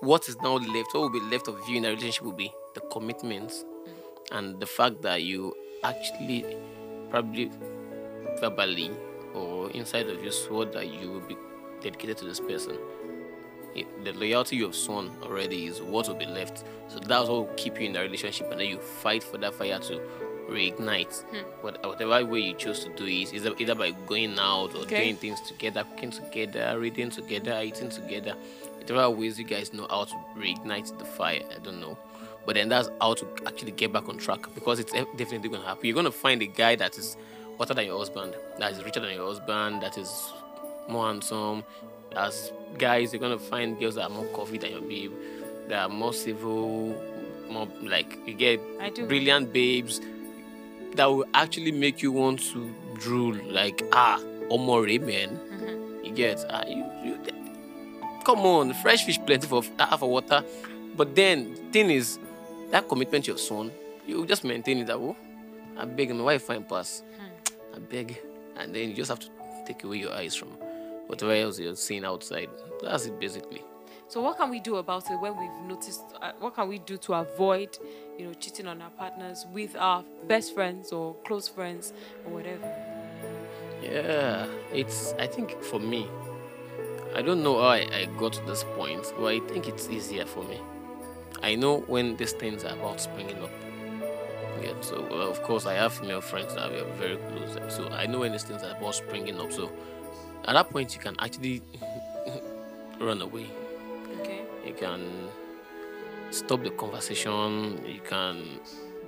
[0.00, 0.88] What is now left?
[0.92, 3.64] What will be left of you in a relationship will be the commitments
[4.32, 6.44] and the fact that you actually
[7.10, 7.50] probably
[8.40, 8.90] verbally
[9.34, 11.36] or inside of you swore that you will be
[11.80, 12.76] dedicated to this person.
[14.04, 16.64] The loyalty you have sworn already is what will be left.
[16.88, 19.52] So that's what will keep you in a relationship, and then you fight for that
[19.54, 20.00] fire to
[20.48, 21.22] reignite.
[21.24, 21.38] Hmm.
[21.60, 25.00] What, whatever way you choose to do is either, either by going out or Okay.
[25.04, 28.34] doing things together, cooking together, reading together, eating together.
[28.78, 31.98] Whatever ways you guys know how to reignite the fire, I don't know.
[32.46, 35.66] But then that's how to actually get back on track because it's definitely going to
[35.66, 35.86] happen.
[35.86, 37.16] You're going to find a guy that is
[37.58, 40.32] hotter than your husband, that is richer than your husband, that is
[40.88, 41.64] more handsome.
[42.16, 45.12] As guys, you're gonna find girls that are more coffee than your babe,
[45.68, 46.94] that are more civil,
[47.50, 48.60] more like you get
[49.08, 50.00] brilliant babes
[50.94, 53.34] that will actually make you want to drool.
[53.50, 56.04] Like ah, omore man, Mm-hmm.
[56.04, 57.18] you get ah, you, you
[58.24, 60.44] come on, fresh fish plenty for ah, for water.
[60.96, 62.18] But then the thing is,
[62.74, 63.70] that commitment you've sworn,
[64.04, 64.88] you just maintain it.
[64.88, 65.16] That oh,
[65.78, 67.04] I beg my wife fine pass.
[67.72, 68.20] I beg,
[68.56, 69.28] and then you just have to
[69.64, 70.48] take away your eyes from
[71.06, 72.48] whatever else you're seeing outside.
[72.82, 73.62] That's it basically.
[74.08, 76.02] So what can we do about it when we've noticed?
[76.20, 77.78] Uh, what can we do to avoid,
[78.18, 81.92] you know, cheating on our partners with our best friends or close friends
[82.26, 82.72] or whatever?
[83.80, 85.14] Yeah, it's.
[85.20, 86.08] I think for me,
[87.14, 90.26] I don't know how I, I got to this point, but I think it's easier
[90.26, 90.60] for me.
[91.44, 93.50] I know when these things are about springing up.
[94.62, 97.88] Yeah, so well, of course I have female friends that we are very close, so
[97.88, 99.52] I know when these things are about springing up.
[99.52, 99.70] So
[100.46, 101.60] at that point, you can actually
[102.98, 103.46] run away.
[104.20, 104.40] Okay.
[104.66, 105.28] you can
[106.30, 108.58] stop the conversation you can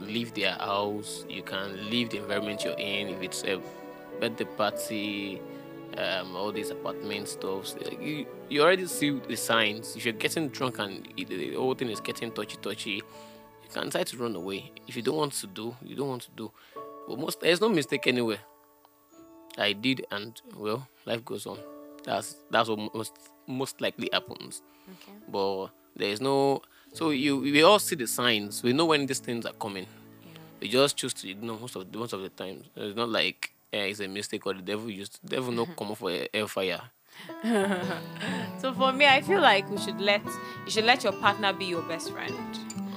[0.00, 3.58] leave their house you can leave the environment you're in if it's a
[4.20, 5.40] birthday party
[5.98, 9.96] um, all these apartment stuff you, you already see the signs.
[9.96, 13.02] If you're getting drunk and the whole thing is getting touchy touchy you
[13.72, 14.72] can try to run away.
[14.86, 16.52] If you don't want to do you don't want to do.
[17.08, 18.38] But most there's no mistake anywhere.
[19.58, 21.58] I did and well life goes on.
[22.04, 23.14] That's that's what most
[23.46, 24.62] most likely happens.
[24.88, 25.18] Okay.
[25.28, 28.62] but there is no so you we all see the signs.
[28.62, 29.86] We know when these things are coming.
[30.60, 33.52] We just choose to ignore most of the most of the time it's not like
[33.72, 36.80] eh, it's a mistake or the devil used devil no come up for a hellfire
[38.58, 40.24] so for me, I feel like we should let
[40.64, 42.34] you should let your partner be your best friend.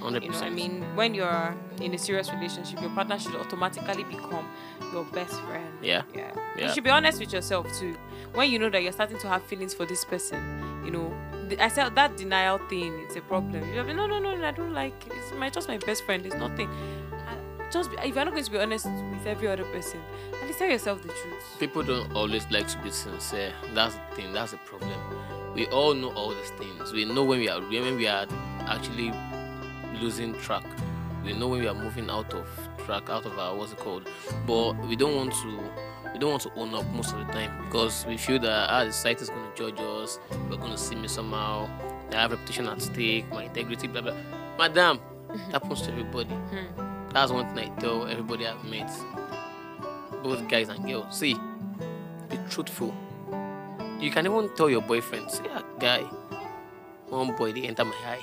[0.01, 0.23] 100%.
[0.23, 4.47] You know, I mean, when you're in a serious relationship, your partner should automatically become
[4.93, 5.67] your best friend.
[5.81, 6.03] Yeah.
[6.15, 6.31] Yeah.
[6.57, 6.67] Yeah.
[6.67, 7.95] You should be honest with yourself too.
[8.33, 11.13] When you know that you're starting to have feelings for this person, you know,
[11.59, 13.73] I said that denial thing, it's a problem.
[13.73, 15.13] You're like, no, no, no, I don't like it.
[15.15, 16.25] It's my just my best friend.
[16.25, 16.69] It's nothing.
[17.71, 19.99] Just be, if you're not going to be honest with every other person,
[20.41, 21.59] at least tell yourself the truth.
[21.59, 23.53] People don't always like to be sincere.
[23.73, 24.33] That's the thing.
[24.33, 24.99] That's the problem.
[25.53, 26.91] We all know all these things.
[26.91, 28.25] We know when we are when we are
[28.61, 29.11] actually
[30.01, 30.63] losing track.
[31.23, 32.47] We know when we are moving out of
[32.85, 34.07] track, out of our what's it called.
[34.47, 35.59] But we don't want to.
[36.13, 38.83] We don't want to own up most of the time because we feel that ah,
[38.83, 40.19] the site is going to judge us.
[40.49, 41.69] We're going to see me somehow.
[42.11, 44.15] I have reputation at stake, my integrity, blah blah.
[44.57, 46.35] Madam, that happens to everybody.
[47.13, 48.89] That's one thing I tell everybody I've met,
[50.23, 51.17] both guys and girls.
[51.17, 51.35] See,
[52.29, 52.93] be truthful.
[53.99, 56.01] You can even tell your boyfriend, say, ah, guy,
[57.09, 58.21] one boy they enter my eye.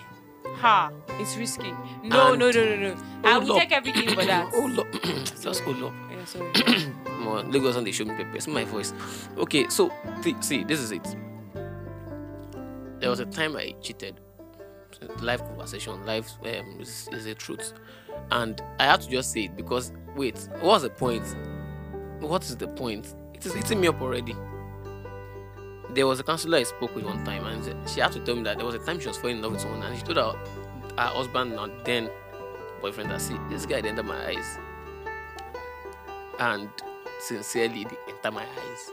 [0.57, 0.90] Ha!
[1.18, 1.72] It's risky.
[2.05, 2.96] No, And- no, no, no, no.
[3.25, 3.59] I will up.
[3.59, 4.49] take everything for that.
[4.55, 4.87] hold up,
[5.42, 5.92] just hold up.
[6.11, 6.53] Yeah, sorry.
[7.05, 8.40] Come on, Lagos and they show me paper.
[8.40, 8.94] See my voice.
[9.37, 9.90] Okay, so
[10.22, 11.16] th- see, this is it.
[13.01, 14.20] There was a time I cheated.
[15.20, 17.74] Live conversation, live um, is, is the truth,
[18.30, 21.24] and I had to just say it because wait, what's the point?
[22.20, 23.14] What is the point?
[23.35, 24.35] It is eating me up already.
[25.90, 28.42] There was a counselor I spoke with one time, and she had to tell me
[28.44, 30.16] that there was a time she was falling in love with someone, and she told
[30.16, 30.32] her,
[30.96, 32.11] her husband and then
[32.80, 34.59] boyfriend that see this guy the my eyes
[36.38, 36.68] and
[37.20, 37.87] sincerely
[38.22, 38.92] they my eyes.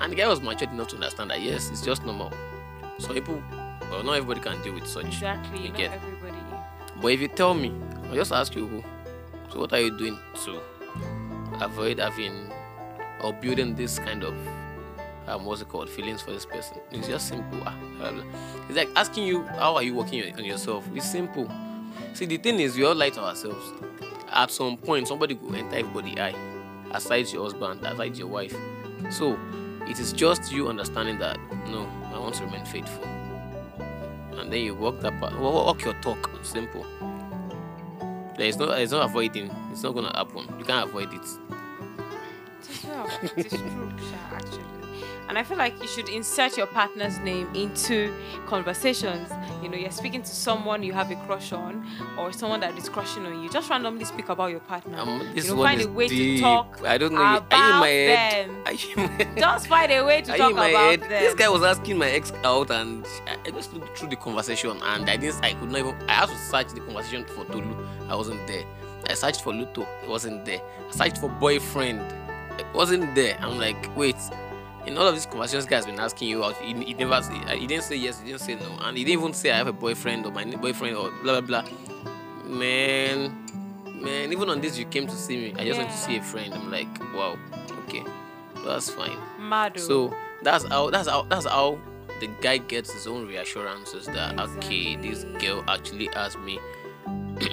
[0.00, 2.32] And the guy was matured enough to understand that yes, it's just normal.
[2.98, 3.42] So people,
[3.94, 5.06] well, not everybody can deal with such.
[5.06, 5.62] Exactly.
[5.62, 5.92] You Not get.
[5.92, 6.36] everybody.
[7.00, 7.72] But if you tell me,
[8.08, 8.84] I'll just ask you, who.
[9.52, 10.60] so what are you doing to
[11.60, 12.52] avoid having
[13.22, 14.34] or building this kind of
[15.26, 16.76] um, what's it called feelings for this person?
[16.90, 17.58] It's just simple.
[17.64, 17.74] Ah.
[18.68, 20.86] It's like asking you, how are you working on- on yourself?
[20.94, 21.50] It's simple.
[22.12, 23.72] See, the thing is, we all lie to ourselves.
[24.30, 26.34] At some point, somebody will enter everybody eye,
[26.92, 28.54] aside your husband, aside your wife.
[29.10, 29.38] So,
[29.88, 33.04] it is just you understanding that no, I want to remain faithful,
[34.44, 36.30] and then you walk that part, walk your talk.
[36.42, 36.84] Simple.
[38.36, 39.50] There is no, there is no avoiding.
[39.72, 40.46] It's not gonna happen.
[40.58, 41.26] You can't avoid it.
[43.22, 43.88] It is well.
[43.90, 44.64] It is true, actually.
[45.26, 48.12] And I feel like you should insert your partner's name into
[48.46, 49.30] conversations.
[49.62, 51.84] You know, you're speaking to someone you have a crush on,
[52.18, 53.48] or someone that is crushing on you.
[53.48, 54.98] Just randomly speak about your partner.
[54.98, 56.36] Um, this you know, one find is a way deep.
[56.36, 56.82] to talk.
[56.84, 57.22] I don't know.
[57.22, 58.48] Are you in my head?
[58.50, 58.62] them.
[58.66, 59.38] Are you my head?
[59.38, 61.00] Just find a way to Are talk about head?
[61.00, 61.08] them.
[61.08, 64.72] This guy was asking my ex out, and I I just looked through the conversation,
[64.82, 65.42] and I didn't.
[65.42, 65.94] I could not even.
[66.06, 67.74] I had to search the conversation for Tolu.
[68.10, 68.64] I wasn't there.
[69.08, 69.86] I searched for Luto.
[70.02, 70.60] It wasn't there.
[70.86, 72.02] I searched for boyfriend.
[72.58, 73.36] It wasn't there.
[73.40, 74.16] I'm like, wait.
[74.86, 76.56] In all of these conversations, guys been asking you out.
[76.58, 77.14] He, he never.
[77.14, 78.20] Uh, he didn't say yes.
[78.20, 80.44] He didn't say no, and he didn't even say I have a boyfriend or my
[80.44, 81.70] boyfriend or blah blah blah.
[82.46, 83.34] Man,
[83.86, 84.30] man.
[84.30, 85.54] Even on this, you came to see me.
[85.58, 86.52] I just went to see a friend.
[86.52, 87.38] I'm like, wow.
[87.84, 88.04] Okay,
[88.62, 89.16] that's fine.
[89.38, 89.72] Mad.
[89.76, 89.80] oh.
[89.80, 91.78] So that's how that's how that's how
[92.20, 96.60] the guy gets his own reassurances that okay, this girl actually asked me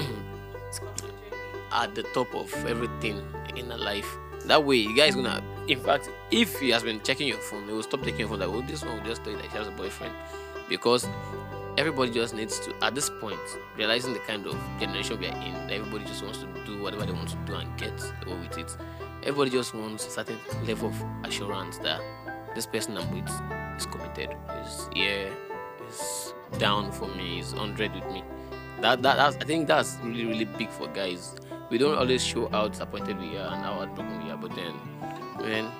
[1.71, 3.21] at the top of everything
[3.55, 4.17] in her life.
[4.47, 5.43] That way, you guys gonna.
[5.67, 8.39] In fact, if he has been checking your phone, he will stop checking your phone.
[8.39, 10.13] Like, oh, this one will just tell you that he has a boyfriend,
[10.67, 11.07] because
[11.77, 12.73] everybody just needs to.
[12.83, 13.39] At this point,
[13.77, 17.11] realizing the kind of generation we are in, everybody just wants to do whatever they
[17.11, 17.93] want to do and get
[18.25, 18.75] away with it.
[19.23, 22.01] Everybody just wants a certain level of assurance that
[22.55, 23.29] this person I'm with
[23.77, 25.31] is committed, is here,
[25.87, 28.23] is down for me, is hundred with me.
[28.81, 31.35] That, that that's I think that's really really big for guys.
[31.71, 34.73] We don't always show how disappointed we are and how heartbroken we are, but then,
[35.39, 35.71] man,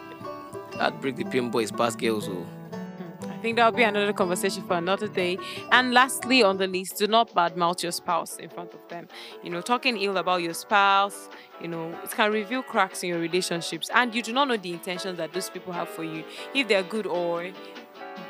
[0.76, 2.30] heartbreak the PM boys past girls.
[2.30, 3.30] Oh, hmm.
[3.30, 5.38] I think that'll be another conversation for another day.
[5.70, 9.10] And lastly, on the list, do not badmouth your spouse in front of them.
[9.44, 11.28] You know, talking ill about your spouse,
[11.60, 14.72] you know, it can reveal cracks in your relationships, and you do not know the
[14.72, 16.24] intentions that those people have for you,
[16.56, 17.52] if they're good or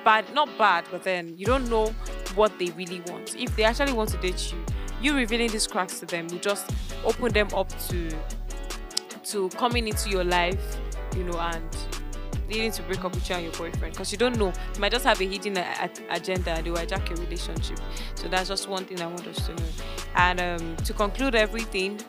[0.04, 0.34] bad.
[0.34, 1.94] Not bad, but then you don't know
[2.34, 3.36] what they really want.
[3.36, 4.66] If they actually want to date you,
[5.02, 6.72] you revealing these cracks to them will just
[7.06, 8.12] open them up to
[9.24, 10.78] to coming into your life,
[11.16, 11.78] you know, and
[12.48, 14.52] needing to break up with you and your boyfriend because you don't know.
[14.74, 15.58] You might just have a hidden
[16.10, 17.80] agenda and they will hijack your relationship.
[18.16, 19.64] So that's just one thing I want us to know.
[20.16, 22.00] And um, to conclude everything,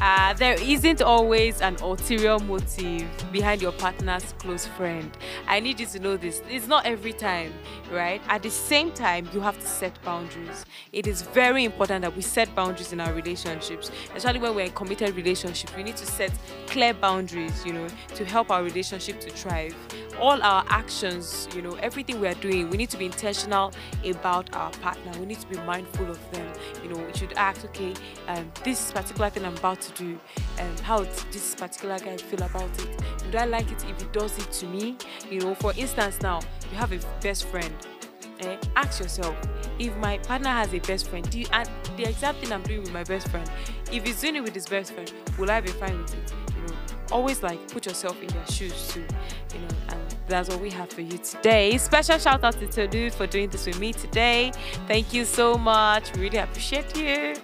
[0.00, 5.10] uh, there isn't always an ulterior motive behind your partner's close friend.
[5.46, 6.40] I need you to know this.
[6.48, 7.52] It's not every time,
[7.90, 8.22] right?
[8.28, 10.64] At the same time, you have to set boundaries.
[10.92, 14.72] It is very important that we set boundaries in our relationships, especially when we're in
[14.72, 15.74] committed relationships.
[15.76, 16.32] We need to set
[16.66, 19.74] clear boundaries, you know, to help our relationship to thrive.
[20.20, 23.72] All our actions, you know, everything we are doing, we need to be intentional
[24.04, 25.12] about our partner.
[25.20, 26.52] We need to be mindful of them.
[26.82, 27.94] You know, we should act, okay,
[28.26, 30.18] um, this particular thing I'm about to do,
[30.58, 31.00] um, how
[31.32, 32.88] this particular guy feel about it.
[33.24, 34.96] Would I like it if he does it to me?
[35.30, 37.72] You know, for instance, now you have a best friend.
[38.40, 39.36] Eh, ask yourself
[39.80, 42.82] if my partner has a best friend do you, and the exact thing i'm doing
[42.82, 43.50] with my best friend
[43.90, 46.62] if he's doing it with his best friend will i be fine with it you
[46.62, 46.78] know
[47.10, 49.04] always like put yourself in their shoes too
[49.54, 53.10] you know and that's what we have for you today special shout out to Tolu
[53.10, 54.52] for doing this with me today
[54.86, 57.34] thank you so much really appreciate you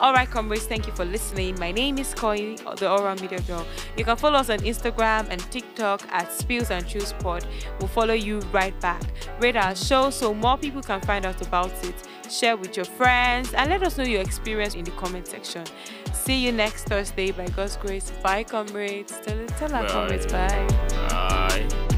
[0.00, 1.58] all right, comrades, thank you for listening.
[1.58, 3.66] My name is Koi, the Aura Media Girl.
[3.96, 7.44] You can follow us on Instagram and TikTok at Spills and Thrills Pod.
[7.78, 9.02] We'll follow you right back.
[9.40, 11.94] Rate our show so more people can find out about it.
[12.30, 15.64] Share with your friends and let us know your experience in the comment section.
[16.12, 18.10] See you next Thursday by God's grace.
[18.22, 19.18] Bye, comrades.
[19.24, 20.66] Tell, tell our comrades bye.
[21.08, 21.97] Bye.